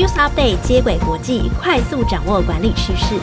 [0.00, 3.16] News Update 接轨国际，快速掌握管理趋势。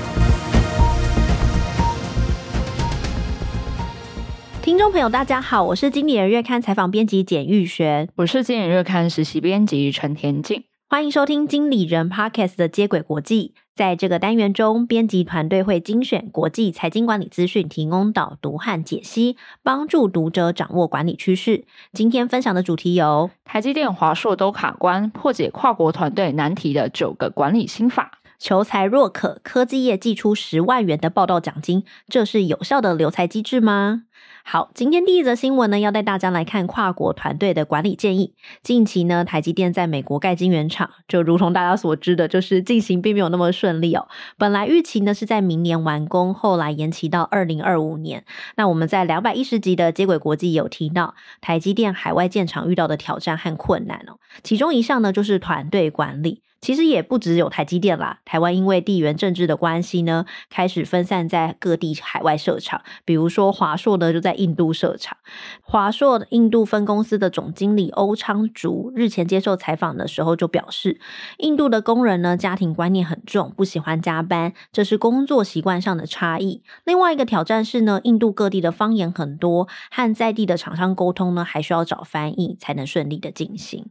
[4.61, 13.55] 听众朋友，大家好，我是经理人月刊采访编辑简玉璇，我是经理人月刊实习编辑陈田静，欢迎收听经理人 Podcast 的接轨国际。
[13.77, 21.63] 在这个单元中，编辑团队会精选国际财经管理资讯，提供导读和解析，帮助读者掌握管理趋势。
[21.93, 28.05] 今天分享的主题有：台积电、华硕都卡关，破解跨国团队难题的九个管理心法；
[28.39, 34.05] 求才若渴，科技业寄出十万元的报道奖金，这是有效的留才机制吗？
[34.49, 38.33] 好，今天第一则新闻呢，要带大家来看跨国团队的管理建议。
[38.63, 44.07] 近期呢，台积电在美国盖晶圆厂，就如同大家所知的，就是进行并没有那么顺利哦。
[44.37, 48.23] 本来预期呢是在明年完工，后来延期到二零二五年。
[48.55, 56.43] 那我们在两百一十集的接轨国际有提到，台积电海外建厂遇到的挑战和困难哦，其中一项呢就是团队管理。
[56.59, 62.81] 其实也不只有台积电啦，台湾因为地缘政治的关系呢，开始分散在各地海外设厂。
[63.05, 65.17] 比如说华硕呢，就在印度设厂。
[65.61, 70.99] 华硕印度分公司的总经理欧昌竹日前接受采访的时候就表示，
[71.37, 76.63] 印度的工人呢，家庭观念很重，不喜欢加班，这是工作习惯上的差异。
[76.83, 83.89] 另外一个挑战是呢，印度各地的方言很多，和在地的厂商沟通呢，还需要找翻译才能顺利的进行。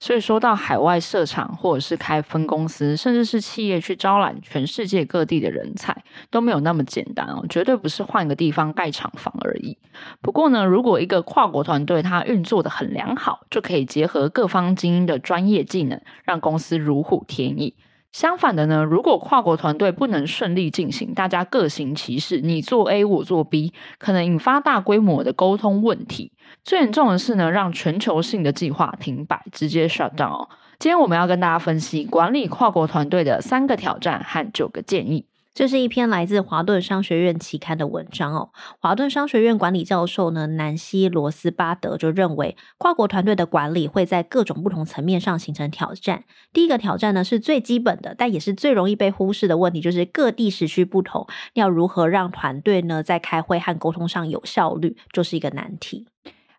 [0.00, 9.78] 所以说到海外设厂，或者是开分公司，甚至是企业去招揽全世界各地的人才，都没有那么简单哦，绝对不是换个地方盖厂房而已。
[10.20, 17.74] 不过呢，如果一个跨国团队它运作的很良好，就可以结合各方精英的专业技能，让公司如虎添翼。
[18.14, 26.30] 相反的呢，如果跨国团队不能顺利进行，大家各行其事，你做 A 我做 B，可能引发大规模的沟通问题。
[26.62, 30.46] 最严重的是呢，让全球性的计划停摆，直接 shut down。
[30.78, 35.26] 今天我们要跟大家分析管理跨国团队的三个挑战和九个建议。
[35.54, 38.50] 这是一篇来自华顿商学院期刊的文章哦。
[38.80, 46.24] 华顿商学院管理教授呢，南希罗斯巴德就认为，跨国团队的管理会在各种不同层面上形成挑战。
[46.52, 56.08] 第一个挑战呢，是最基本的，但也是最容易被忽视的问题，就是各地时区不同，要如何让团队呢在开会和沟通上有效率，就是一个难题。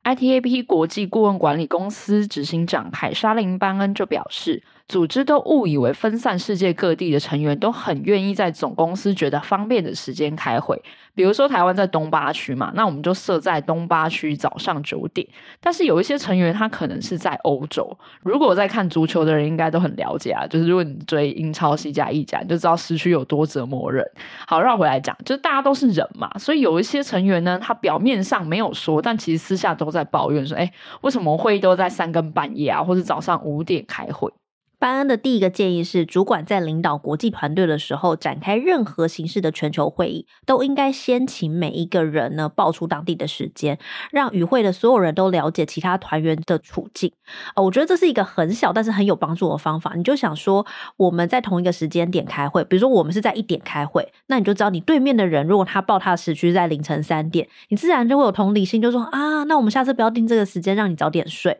[0.05, 10.79] ITAP 国际顾问管理公司执行长凯莎琳·班恩就表示，组织都误以为分散世界各地的成员都很愿意在总公司觉得方便的时间开会。
[11.15, 15.25] 比如说台湾在东八区嘛，那我们就设在东八区早上九点。
[15.59, 17.97] 但是有一些成员他可能是在欧洲。
[18.21, 24.05] 如果在看足球的人应该都很了解啊，就是如果你追英超、西甲、意甲，你就知道时区有多折磨人。
[24.45, 34.31] 好，绕回来讲，就是大家都是人嘛，所以有一些成员呢，他表面上没有说，但其实私下都在抱怨说，哎，为什么会议都在三更半夜啊，或者早上五点开会？
[34.77, 43.77] 班恩的第一个建议是，主管在领导国际团队的时候，展开任何形式的全球会议，都应该先请每一个人呢报出当地的时间，
[44.11, 47.11] 让与会的所有人都了解其他团员的处境。
[47.55, 49.93] 哦，我觉得这是一个很小但是很有帮助的方法。
[49.95, 50.65] 你就想说，
[50.97, 61.59] 我们在同一个时间点开会，比如说我们是在一点开会，那你就知道你对面的人如果他报他的时区在凌晨三点，你自然就会有同理心，就说啊，那我们下次不要定这个时间，让你早点睡。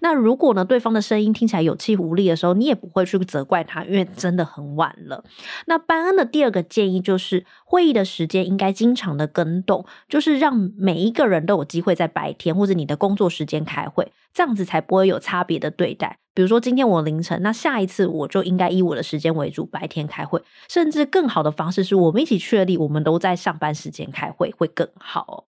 [0.00, 5.24] 那如果呢，对方的声音听起来有气无力的时候，你也不会去责怪他，因为真的很晚了。
[5.66, 16.18] 那班恩的第二个建议就是，会议的时间应该经常的更动，就是让每一个人都有机会在白天或者你的工作时间开会，这样子才不会有差别的对待。
[16.34, 20.42] 比如说今天我凌晨，那下一次我就应该以我的时间为主，白天开会。
[20.66, 25.44] 甚至更好的方式是我们一起确立，我们都在上班时间开会，会更好。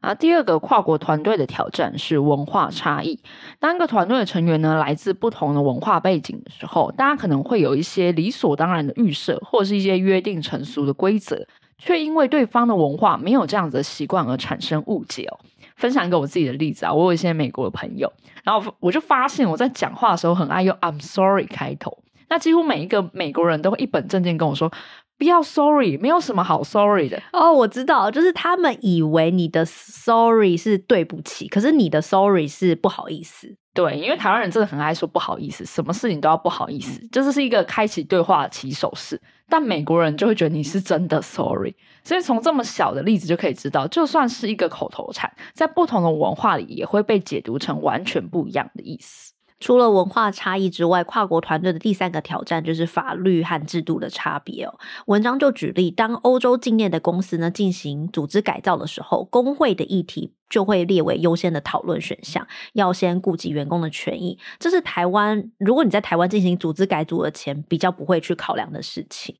[0.00, 3.18] 啊，第二个跨国团队的挑战是文化差异。
[3.58, 11.44] 当一个团队的成员呢，来自不同的文化背景的时候，大家可能会有一些理所当然的预设，或者是一些约定成俗的规则，
[11.78, 15.38] 却因为对方的文化没有这样子的习惯而产生误解哦。
[15.74, 18.12] 分享一个我自己的例子啊，我有一些美国的朋友，
[18.44, 21.98] 然后我就发现我在讲话的时候很爱用 I'm sorry 开头，
[22.28, 24.70] 那几乎每一个美国人都会一本正经跟我说。
[25.18, 27.20] 不要 sorry，没有什么好 sorry 的。
[27.32, 33.56] 哦，我知道，就是他们以为你的 sorry 是对不起，可是你的 sorry 是不好意思。
[33.74, 39.20] 对，因为台湾人真的很爱说不好意思，什么事情都要不好意思，这就是一个开启对话的起手式。
[39.48, 41.74] 但美国人就会觉得你是真的 sorry，
[42.04, 49.32] 所以从这么小的例子就可以知道，就算是一个口头禅，在不同的文化里也会被解读成完全不一样的意思。
[49.60, 54.78] 除了文化差异之外，跨国团队的第三个挑战就是法律和制度的差别哦。
[55.06, 64.38] 文章就举例，当欧洲境内的公司呢进行组织改造的时候，工会的议题就会列为优先的讨论选项，要先顾及员工的权益。
[64.58, 69.36] 这是台湾，如果你在台湾进行组织改组的前，比较不会去考量的事情。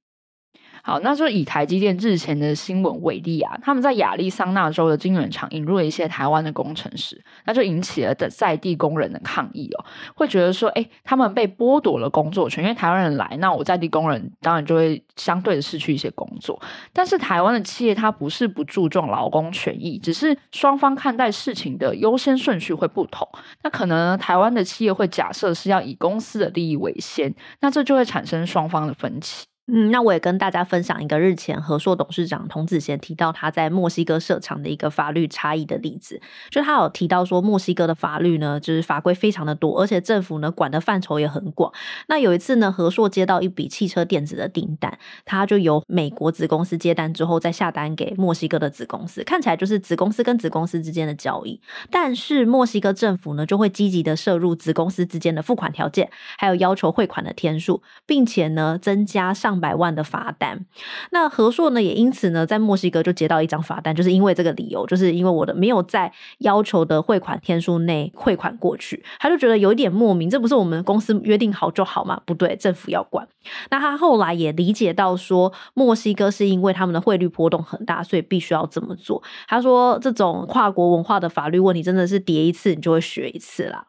[0.88, 16.58] 好，那就以台积电日前的新闻为例啊，他们在亚利桑那州的晶圆厂引入了一些台湾的工程师，那就引起了的在地工人的抗议哦，会觉得说，哎，他们被剥夺了工作权，因为台湾人来，那我在地工人当然就会相对的失去一些工作。
[16.94, 23.28] 但是台湾的企业它不是不注重劳工权益，只是双方看待事情的优先顺序会不同。
[23.62, 29.44] 那可能台湾的企业会假设是要以公司的利益为先，那这就会产生双方的分歧。
[29.70, 36.18] 嗯，那我也跟大家分享一个日前和硕董事长童子贤提到他在墨西哥设厂的一个法律差异的例子，
[36.48, 41.70] 就他有提到说，墨西哥的法律呢，就是法规非常的多，而且政府呢管的范畴也很广。
[42.06, 51.60] 那有一次呢，和硕接到一笔汽车电子的订单，他就由美国子公司接单之后再下单给墨西哥的子公司，看起来就是子公司跟子公司之间的交易。
[51.90, 59.57] 但是墨西哥政府呢就会积极的涉入子公司之间的付款条件，还有要求汇款的天数，并且呢增加上。
[59.60, 60.64] 百万的罚单，
[61.10, 72.20] 那和硕呢也因此呢在墨西哥就接到一张罚单，就是因为这个理由，就是因为我的没有在要求的汇款天数内汇款过去，他就觉得有点莫名，这不是我们公司约定好就好吗？
[72.24, 73.26] 不对，政府要管。
[73.70, 79.22] 那他后来也理解到说，墨西哥是因为他们的汇率波动很大，所以必须要这么做。
[79.46, 83.86] 他说，这种跨国文化的法律问题真的是叠一次你就会学一次啦。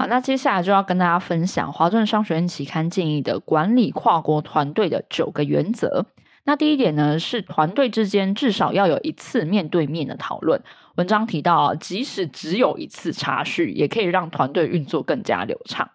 [0.00, 6.06] 好，那接下来就要跟大家分享华顿商学院期刊建议的管理跨国团队的九个原则。
[6.44, 10.58] 那第一点呢，是团队之间至少要有一次面对面的讨论。
[10.94, 15.90] 文章提到，即使只有一次茶叙，也可以让团队运作更加流畅。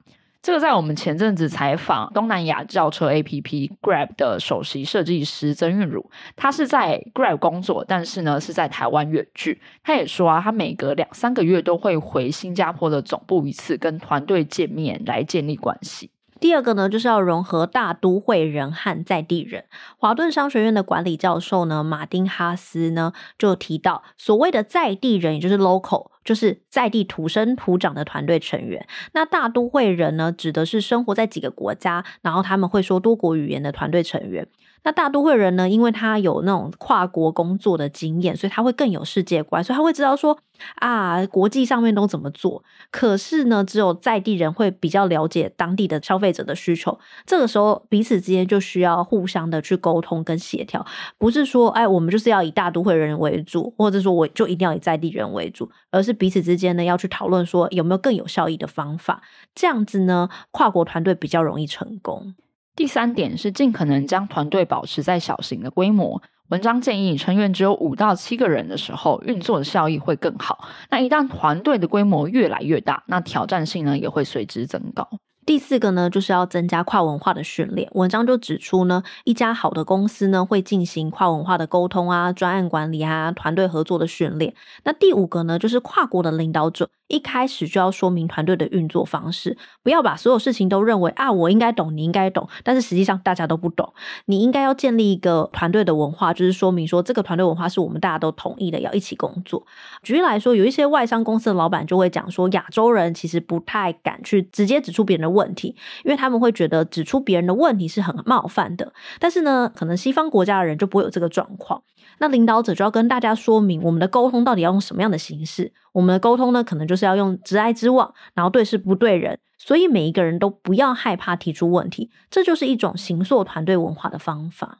[0.46, 9.60] 这个在我们前阵子采访东南亚轿车 APP Grab 的首席设计师曾韵如，他是在 Grab 工作，但是呢是在台湾远距。
[9.84, 16.12] 他也说啊，他每隔两三个月都会回新加坡的总部一次，跟团队见面来建立关系。
[16.40, 19.66] 第二个呢，就是要融合大都会人和在地人。
[19.98, 26.12] 华顿商学院的管理教授呢，马丁哈斯呢就提到，所谓的在地人，也就是 local。
[26.25, 28.86] 就是在地土生土长的团队成员。
[29.13, 34.45] 那大都会人呢，指的是生活在几个国家，然后他们会说多国语言的团队成员。
[34.83, 40.38] 那大都会人呢，因为他有那种跨国工作的经验，所以他会更有世界观，所以他会知道说
[40.75, 42.63] 啊，国际上面都怎么做。
[42.92, 46.98] 可是呢，只有在地人会比较了解当地的消费者的需求。
[47.25, 50.86] 这个时候，彼此之间就需要互相的去沟通跟协调，
[51.18, 59.22] 不是说哎，我们就是要以大都会人为主，或者说我就一定要以在地人为主，而是彼此之间呢要去讨论说有没有更有效益的方法。
[59.54, 62.36] 这样子呢，跨国团队比较容易成功。
[62.75, 66.22] 第三点是尽可能将团队保持在小型的规模。
[66.50, 70.68] 文章建议成员只有五到七个人的时候，运作的效益会更好。
[70.92, 75.10] 那一旦团队的规模越来越大，那挑战性呢也会随之增高。
[75.44, 77.90] 第四个呢，就是要增加跨文化的训练。
[77.94, 84.54] 文章就指出呢，一家好的公司呢，会进行跨文化的沟通啊、专案管理啊、团队合作的训练。
[84.84, 93.94] 那第五个呢，就是跨国的领导者一开始就要说明团队的运作方式，不要把所有事情都认为啊，我应该懂，你应该懂，但是实际上大家都不懂。
[94.25, 99.66] 你应该要建立一个团队的文化，就是说明说这个团队文化是我们大家都同意的，要一起工作。
[100.02, 108.91] 举例来说，有一些外商公司的老板就会讲说，亚洲人其实不太敢去直接指出别人的问题，因为他们会觉得指出别人的问题是很冒犯的。
[109.20, 111.84] 但是呢，可能西方国家的人就不会有这个状况。
[112.20, 115.72] 那领导者就要跟大家说明，我们的沟通到底要用什么样的形式。
[115.92, 119.40] 我们的沟通呢，可能就是要用直来直往，然后对事不对人。
[119.58, 124.80] 所以每一个人都不要害怕提出问题，这就是一种形塑团队文化的方法。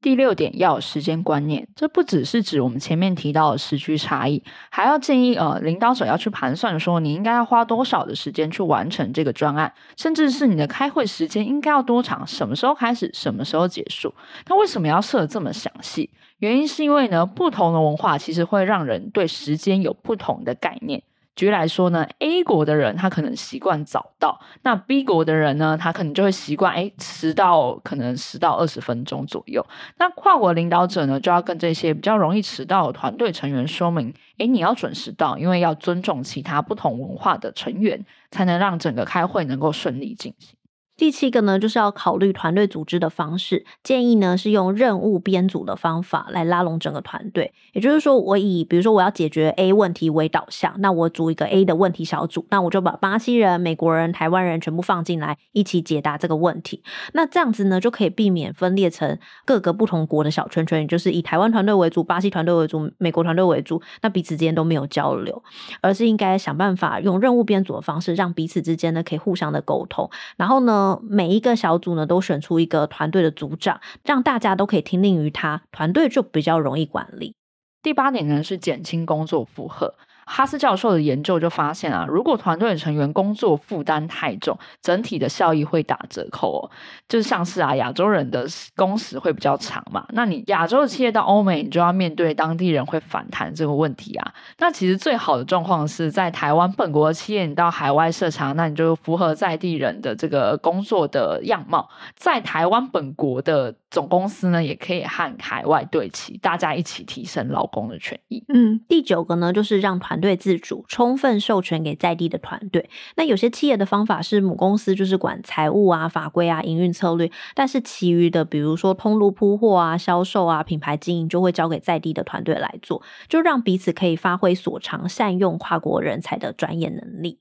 [0.00, 14.14] 第六点要有时间观念，这不只是指我们前面提到的时区差异，还要建议呃领导者要去盘算说，你应该要花多少的时间去完成这个专案，甚至是你的开会时间应该要多长，什么时候开始，什么时候结束。
[14.46, 16.10] 那为什么要设这么详细？
[16.38, 21.02] 原因是因为呢，不同的文化其实会让人对时间有不同的概念。
[21.36, 29.64] 举例来说呢，A 国的人他可能习惯早到，那 B 国的人呢，他可能就会习惯哎迟到，可能十到二十分钟左右。
[29.98, 40.55] 那跨国领导者呢，就要跟这些比较容易迟到的团队成员说明，哎你要准时到，因为要尊重其他不同文化的成员，才能让整个开会能够顺利进行。
[40.96, 47.52] 第七个呢，就是要考虑团队组织的方式，建议呢是用任务编组的方法来拉拢整个团队。
[47.74, 56.82] 也就是说，我以比如说我要解决 A 问题为导向，那我组一个 A 的问题小组，那我就把巴西人、美国人、台湾人全部放进来，一起解答这个问题。
[57.12, 65.42] 那这样子呢，就可以避免分裂成各个不同国的小圈圈，就是以台湾团队为主、巴西团队为主、美国团队为主，那彼此之间都没有交流，
[65.82, 70.85] 而是应该想办法用任务编组的方式，让彼此之间呢可以互相的沟通，然后呢。
[71.02, 77.34] 每一个小组呢，都选出一个团队的组长，让大家都可以听令于他，团队就比较容易管理。
[77.82, 79.94] 第八点呢，是减轻工作负荷。
[80.26, 86.70] 哈斯教授的研究就发现啊，如果团队成员工作负担太重，整体的效益会打折扣哦。
[87.08, 94.34] 就像是啊，亚洲人的工时会比较长嘛，那你亚洲的企业到欧美，你就要面对当地人会反弹这个问题啊。
[94.58, 103.74] 那其实最好的状况是在台湾本国的企业，你到海外设厂，那你就符合在地人的这个工作的样貌，在台湾本国的。
[103.88, 108.44] 总公司呢，也可以和海外对齐，大家一起提升劳工的权益。
[108.52, 112.90] 嗯，第九个呢，就是让团队自主，充分授权给在地的团队。
[113.14, 127.38] 那有些企业的方法是母公司就是管财务啊、法规啊、营运策略，但是其余的，比如说通路铺货啊、销售啊、品牌经营，就会交给在地的团队来做，就让彼此可以发挥所长，善用跨国人才的专业能力。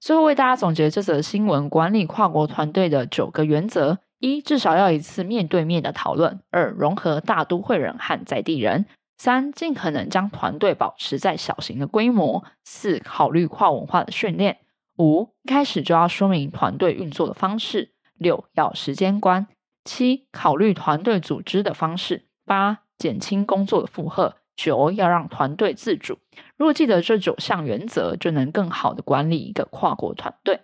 [0.00, 3.98] 最后为大家总结这则新闻，管理跨国团队的九个原则。
[4.22, 8.84] 一，至少要一次面对面的讨论；二，融合大都会人和在地人；
[9.18, 14.54] 三，尽可能将团队保持在小型的规模；四，考虑跨文化的训练；
[14.96, 19.46] 五，一开始就要说明团队运作的方式；六，要时间观；
[19.84, 26.18] 七，考虑团队组织的方式；八，减轻工作的负荷；九，要让团队自主。
[26.56, 30.60] 如果记得这九项原则，就能更好的管理一个跨国团队。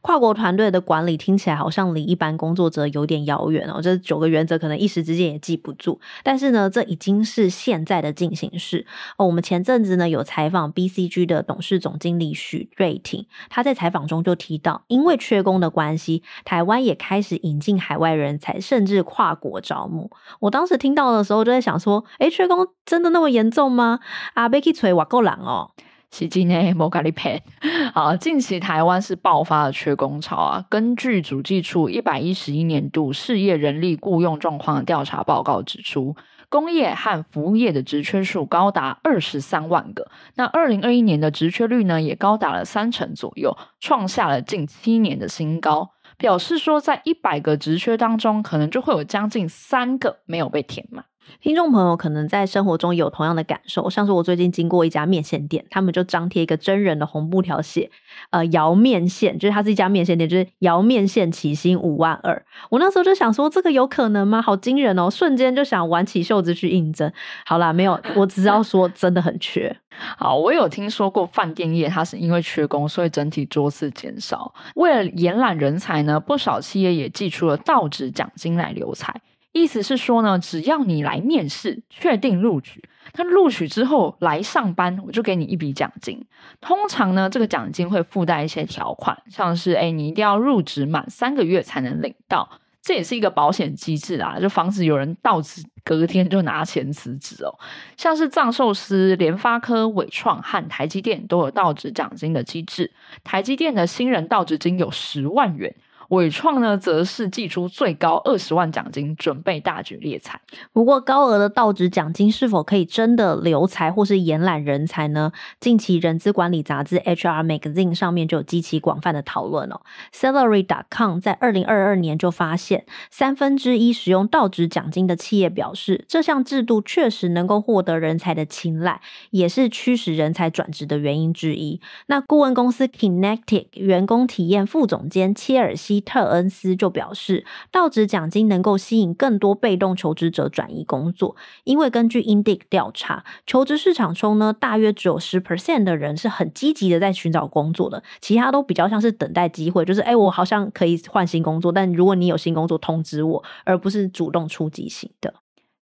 [0.00, 6.00] 跨国团队的管理听起来好像离一般工作者有点遥远哦，这九个原则可能一时之间也记不住。
[6.22, 9.26] 但是呢，这已经是现在的进行式哦。
[9.26, 20.10] 我们前阵子呢有采访 BCG 的董事总经理许瑞婷，他在采访中就提到，因为缺工的关系，台湾也开始引进海外人才，甚至跨国招募。
[20.40, 24.00] 我当时听到的时候就在想说，诶，缺工真的那么严重吗？
[24.34, 25.70] 啊，被去锤瓦够狼哦。
[26.18, 27.42] 是真的没跟你骗。
[27.92, 30.64] 好，近期台湾是爆发了缺工潮啊。
[30.70, 36.16] 根据主计处一百一十一年度事业人力雇用状况调查报告指出，
[36.48, 40.10] 工业和服务业的职缺数高达二十三万个。
[40.36, 45.90] 那二零二一年的职缺率呢，也高达了三成左右，创下了近七年的新高。
[46.16, 51.04] 表示说，在一百个职缺当中，可能就会有将近三个没有被填满。
[51.40, 57.90] 听众朋友可能在生活中有同样的感受，像是我最近经过一家面线店，他们就张贴一个真人的红布条写，
[58.30, 62.44] 呃，摇面线，就是它是一家面线店，就是摇面线起薪五万二。
[62.70, 64.40] 我那时候就想说，这个有可能吗？
[64.40, 65.10] 好惊人哦！
[65.10, 67.12] 瞬间就想挽起袖子去应征。
[67.44, 69.76] 好啦，没有，我只要说真的很缺。
[70.18, 74.52] 好，我有听说过饭店业，它是因为缺工，所以整体桌次减少。
[74.74, 79.20] 为了延揽人才呢，不少企业也寄出了倒职奖金来留才。
[79.56, 86.22] 意思是说呢，只要你来面试，确定录取，那录取之后来上班，我就给你一笔奖金。
[86.60, 92.48] 通常呢，这个奖金会附带一些条款，像是诶，你一定要入职满三个月才能领到，
[92.82, 97.58] 这也是一个保险机制啊，就防止有人到职隔天就拿钱辞职哦。
[97.96, 102.92] 像是藏寿司、联发科、伟创和台积电都有到职奖金的机制，
[103.24, 105.74] 台积电的新人到职金有十万元。
[106.10, 110.40] 伟创呢，则是祭出最高二十万奖金，准备大举猎才。
[110.72, 115.32] 不过，高额的到职奖金是否可以真的留才或是延揽人才呢？
[115.58, 119.80] 近期人资管理杂志 HR Magazine 上面就有激起广泛的讨论哦。
[120.14, 131.80] Salary.com 在二零二二年就发现，三分之一使用到职奖金的企业表示，这项制度确实能够获得人才的青睐，也是驱使人才转职的原因之一。
[132.06, 135.95] 那顾问公司 Kinetic 员工体验副总监切尔西。
[136.00, 155.34] 特恩斯就表示，到职奖金能够吸引更多被动求职者转移工作，因为根据 Indeed 调查，求职市场中呢，大约只有十 percent 的人是很积极的在寻找工作的，其他都比较像是等待机会，就是哎，我好像可以换新工作，但如果你有新工作通知我，而不是主动出击型的。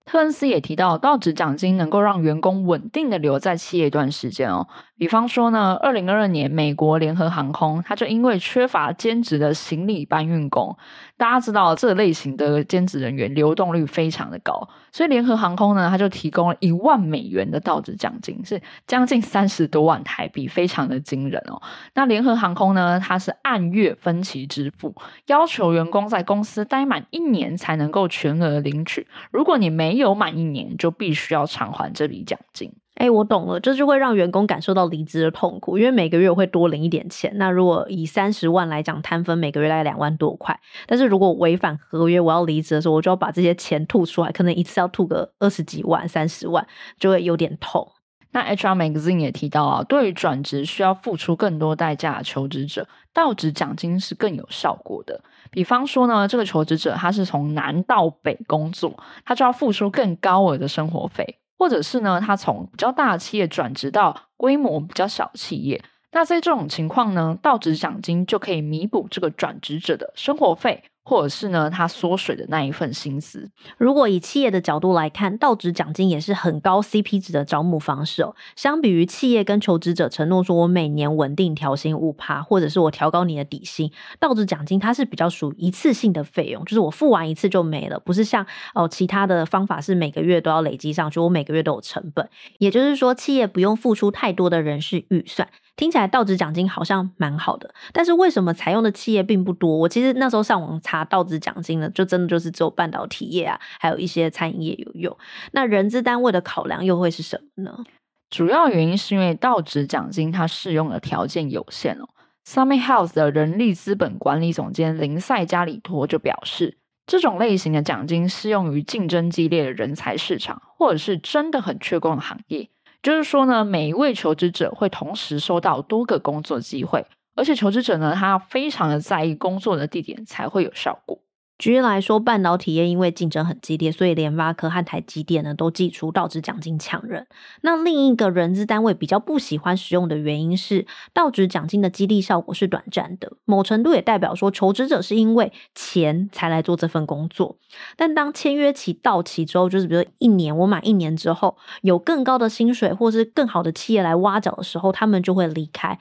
[0.06, 4.66] 特恩斯也提到，到职奖金能够让员工稳定的留在企业一段时间哦。
[5.00, 10.76] 比方说呢，二零二二年美国联合航空，它就因为缺乏兼职的行李搬运工，
[11.16, 21.62] 大家知道这类型的兼职人员流动率非常的高，所以联合航空呢，它就提供了一万美元的到职奖金，是将近三十多万台币，非常的惊人哦。
[21.94, 24.94] 那联合航空呢，它是按月分期支付，
[25.28, 32.70] 要求员工在公司待满一年才能够全额领取，如果你没有满一年，就必须要偿还这笔奖金。
[33.00, 37.32] 哎，我懂了，这就会让员工感受到离职的痛苦，因为每个月会多领一点钱。
[37.36, 40.60] 那如果以三十万来讲，摊分每个月大概两万多块。
[40.86, 46.66] 但是如果违反合约，我要离职的时候，我就要把这些钱吐出来，可能一次要吐个二十几万、三十万，
[46.98, 47.90] 就会有点痛。
[48.32, 55.18] 那 HR Magazine 也提到啊，对于转职需要付出更多代价的求职者，到职奖金是更有效果的。
[55.50, 61.38] 比方说呢，这个求职者他是从南到北工作，他就要付出更高额的生活费。
[61.60, 70.84] 或者是呢，他从比较大的企业转职到规模比较小的企业，那在这种情况呢，到职奖金就可以弥补这个转职者的生活费。
[71.10, 73.50] 或者是呢，他缩水的那一份薪资。
[73.76, 78.36] 如果以企业的角度来看，到职奖金也是很高 CP 值的招募方式哦。
[78.54, 83.90] 相比于企业跟求职者承诺说我每年稳定调薪五趴，或者是我调高你的底薪，
[84.20, 92.30] 到职奖金它是比较属于一次性的费用，就是我付完一次就没了，不是像哦其他的方法是每个月都要累积上去，我每个月都有成本。
[92.58, 95.48] 也就是说，企业不用付出太多的人事预算。
[95.80, 99.74] 听起来到职奖金好像蛮好的，但是为什么采用的企业并不多？
[99.78, 105.16] 我其实那时候上网查到职奖金呢，就真的就是只有半导体业啊，还有一些餐饮业有用。
[105.52, 107.82] 那人资单位的考量又会是什么呢？
[108.28, 112.06] 主要原因是因为到职奖金它适用的条件有限哦。
[112.46, 122.68] Summit Health 的人力资本管理总监林赛加里托就表示，这种类型的奖金适用于竞争激烈的人才市场，或者是真的很缺工的行业。
[123.02, 131.18] 就是说呢，每一位求职者会同时收到多个工作机会，而且求职者呢，他非常的在意工作的地点才会有效果。
[131.60, 137.26] 举例来说，半导体业因为竞争很激烈，所以联发科和台积电呢都祭出到职奖金抢人。
[137.60, 147.58] 那另一个人资单位比较不喜欢使用的原因是，到职奖金的激励效果是短暂的，某程度也代表说求职者是因为钱才来做这份工作。
[147.94, 155.98] 但当签约期到期之后，就是比如一年，我满一年之后，有更高的薪水或是更好的企业来挖角的时候，他们就会离开。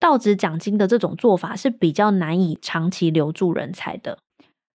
[0.00, 4.16] 到职奖金的这种做法是比较难以长期留住人才的。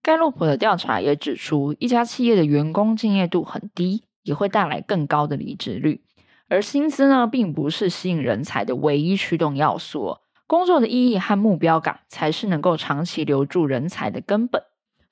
[0.07, 6.01] 盖洛普的调查也指出，一家企业的员工敬业度很低，也会带来更高的离职率。
[6.47, 14.63] 而薪资呢，并不是吸引人才的唯一驱动要素，工作的意义和目标感才是能够长期留住人才的根本。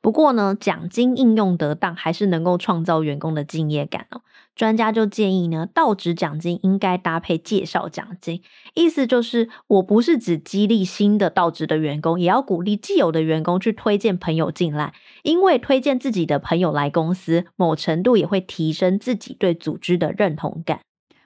[0.05, 4.21] 不过呢，奖金应用得当，还是能够创造员工的敬业感哦。
[4.55, 8.43] 专家就建议呢，到职奖金应该搭配介绍奖金，
[8.75, 20.81] 意思就是，我不是只激励新的到职的员工，也要鼓励既有的员工去推荐朋友进来，因为推荐自己的朋友来公司，某程度也会提升自己对组织的认同感。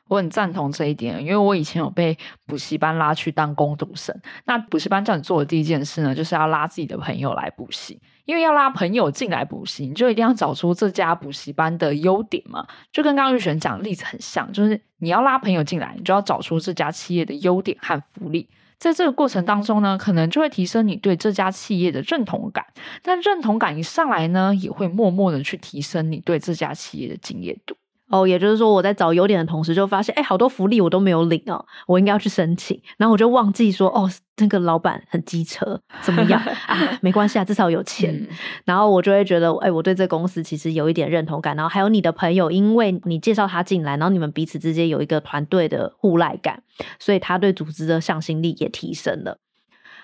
[0.09, 4.13] 我很赞同这一点，因为我以前有被补习班拉去当工读生。
[4.43, 8.01] 那补习班叫你做的第一件事呢，就是要拉自己的朋友来补习。
[8.25, 12.67] 因为要拉朋友进来补习，你就一定要找出这家补习班的优点嘛。
[12.91, 18.47] 就跟刚刚玉璇讲的例子很像，就是你要拉朋友进来，你就要找出这家企业的优点和福利。
[18.77, 22.63] 在这个过程当中呢，可能就会提升你对这家企业的认同感。
[23.01, 27.75] 但认同感一上来呢，也会默默的去提升你对这家企业的敬业度。
[28.09, 32.81] 哦，也就是说，我在找优点的同时，就发现，哎，好多福利我都没有领哦，我应该要去申请。
[32.97, 36.77] 然后我就忘记说，哦，那个老板很机车，怎么样 啊？
[37.01, 38.13] 没关系啊，至少有钱。
[38.13, 38.27] 嗯。
[38.65, 41.55] 然后我就会觉得，哎，我对这公司其实有一点认同感。
[41.55, 46.63] 然后还有你的朋友，因为你介绍他进来，然后你们彼此之间有一个团队的互赖感，
[46.97, 49.37] 所以他对组织的向心力也提升了。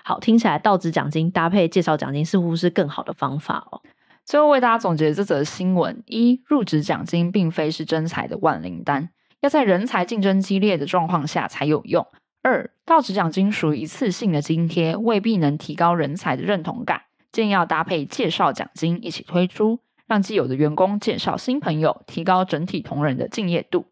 [0.04, 3.82] 好，听起来到职奖金搭配介绍奖金似乎是更好的方法哦。
[4.26, 9.10] 最后为大家总结这则新闻：一、入职奖金并非是真才的万灵丹，
[9.42, 12.04] 要在人才竞争激烈的状况下才有用；
[12.42, 23.86] 二、到职奖金属于一次性的津贴，未必能提高人才的认同感，建议要搭配介绍奖金一起推出，让既有的员工介绍新朋友，提高整体同仁的敬业度。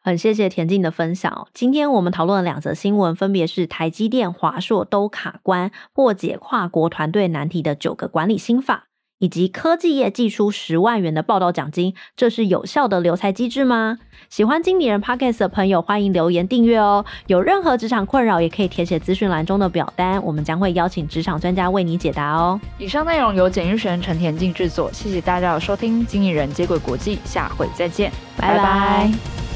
[0.00, 1.48] 很谢谢田静的分享。
[1.52, 8.86] 今天我们讨论的两则新闻，分别是台积电、华硕都卡关，破解跨国团队难题的九个管理心法。
[9.22, 13.98] 以及科技业寄出十万元的报道奖金，这是有效的留才机制吗？
[14.28, 17.04] 喜欢经理人 Podcast 的朋友，欢迎留言订阅哦。
[17.28, 22.60] 有任何职场困扰，也可以填写资讯栏中的表单，我们将会邀请职场专家为你解答哦。
[22.78, 26.04] 以上内容由简玉璇、陈田静制作，谢谢大家的收听。
[26.04, 28.56] 经理人接轨国际，下回再见，拜拜。
[28.56, 29.51] 拜拜。